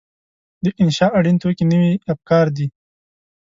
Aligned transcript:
د 0.63 0.65
انشأ 0.81 1.07
اړین 1.17 1.37
توکي 1.41 1.65
نوي 1.71 1.93
افکار 2.13 2.45
دي. 2.57 2.67